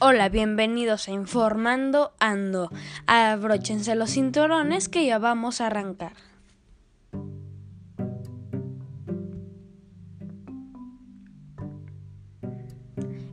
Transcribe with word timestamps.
Hola, 0.00 0.28
bienvenidos 0.28 1.08
a 1.08 1.10
Informando 1.10 2.12
Ando. 2.20 2.70
Abróchense 3.08 3.96
los 3.96 4.10
cinturones 4.10 4.88
que 4.88 5.04
ya 5.04 5.18
vamos 5.18 5.60
a 5.60 5.66
arrancar. 5.66 6.12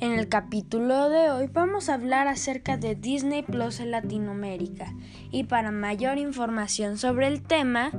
En 0.00 0.12
el 0.12 0.28
capítulo 0.28 1.08
de 1.08 1.30
hoy 1.30 1.46
vamos 1.50 1.88
a 1.88 1.94
hablar 1.94 2.28
acerca 2.28 2.76
de 2.76 2.94
Disney 2.94 3.42
Plus 3.42 3.80
en 3.80 3.92
Latinoamérica 3.92 4.92
y 5.30 5.44
para 5.44 5.70
mayor 5.70 6.18
información 6.18 6.98
sobre 6.98 7.28
el 7.28 7.42
tema 7.42 7.90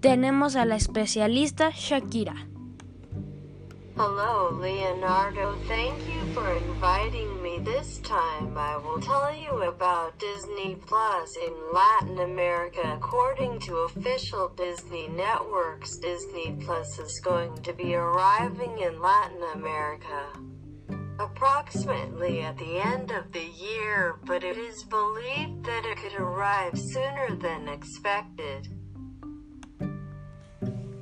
tenemos 0.00 0.56
a 0.56 0.64
la 0.64 0.74
especialista 0.74 1.70
Shakira. 1.70 2.48
Hello, 3.96 4.58
Leonardo. 4.60 5.56
Thank 5.68 5.98
you 6.06 6.32
for 6.32 6.48
inviting 6.56 7.37
this 7.58 7.98
time. 7.98 8.56
I 8.56 8.76
will 8.76 9.00
tell 9.00 9.34
you 9.34 9.62
about 9.64 10.18
Disney 10.18 10.76
Plus 10.86 11.36
in 11.36 11.54
Latin 11.72 12.18
America. 12.20 12.96
According 12.96 13.60
to 13.60 13.88
official 13.88 14.48
Disney 14.56 15.08
networks, 15.08 15.96
Disney 15.98 16.56
Plus 16.60 16.98
is 16.98 17.20
going 17.20 17.62
to 17.62 17.72
be 17.72 17.94
arriving 17.94 18.78
in 18.78 19.00
Latin 19.00 19.42
America 19.54 20.26
approximately 21.20 22.42
at 22.42 22.56
the 22.58 22.78
end 22.78 23.10
of 23.10 23.32
the 23.32 23.44
year, 23.44 24.16
but 24.24 24.44
it 24.44 24.56
is 24.56 24.84
believed 24.84 25.64
that 25.64 25.84
it 25.84 25.98
could 25.98 26.14
arrive 26.14 26.78
sooner 26.78 27.34
than 27.34 27.68
expected. 27.68 28.68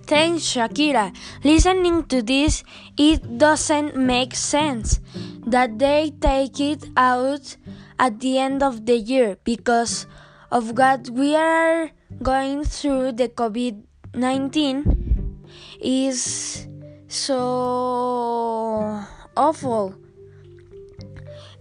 Thanks, 0.07 0.45
Shakira. 0.45 1.15
Listening 1.45 2.05
to 2.05 2.23
this, 2.23 2.65
it 2.97 3.39
doesn't 3.39 3.97
make 3.97 4.35
sense 4.35 5.01
that 5.47 5.79
they 5.79 6.13
take 6.21 6.61
it 6.61 6.91
out 6.97 7.57
at 7.99 8.21
the 8.21 8.39
end 8.39 8.63
of 8.63 8.85
the 8.85 8.97
year 8.97 9.39
because 9.45 10.07
of 10.51 10.77
what 10.77 11.09
we 11.11 11.35
are 11.35 11.91
going 12.23 12.65
through 12.65 13.13
the 13.13 13.29
COVID 13.29 13.83
19 14.15 15.47
is 15.81 16.67
so 17.09 19.01
awful. 19.37 19.95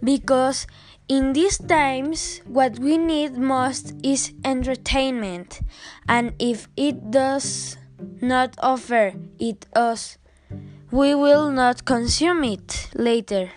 Because 0.02 0.66
in 1.08 1.32
these 1.32 1.58
times, 1.58 2.40
what 2.46 2.78
we 2.78 2.98
need 2.98 3.36
most 3.36 3.94
is 4.02 4.32
entertainment, 4.44 5.60
and 6.08 6.34
if 6.38 6.68
it 6.76 7.10
does 7.10 7.76
not 8.20 8.56
offer 8.58 9.12
it 9.38 9.66
us, 9.74 10.18
we 10.90 11.14
will 11.14 11.50
not 11.50 11.82
consume 11.84 12.44
it 12.44 12.72
later. 12.94 13.50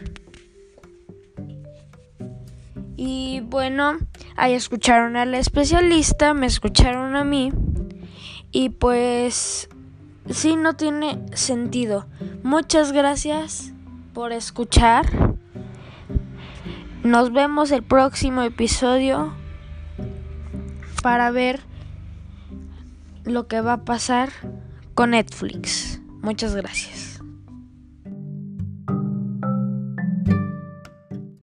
Y 2.98 3.42
bueno, 3.42 3.98
ahí 4.36 4.54
escucharon 4.54 5.16
al 5.16 5.34
especialista, 5.34 6.34
me 6.34 6.48
escucharon 6.48 7.16
a 7.16 7.24
mí 7.24 7.52
y 8.52 8.70
pues 8.70 9.70
sí, 10.30 10.56
no 10.56 10.76
tiene 10.76 11.20
sentido. 11.34 12.08
Muchas 12.44 12.92
gracias 12.92 13.72
por 14.14 14.32
escuchar. 14.32 15.38
Nos 17.04 17.32
vemos 17.32 17.72
el 17.72 17.84
próximo 17.84 18.42
episodio 18.42 19.34
para 21.02 21.32
ver 21.32 21.62
lo 23.24 23.48
que 23.48 23.62
va 23.62 23.74
a 23.74 23.86
pasar 23.86 24.30
con 24.94 25.12
Netflix. 25.12 26.02
Muchas 26.22 26.56
gracias. 26.56 27.19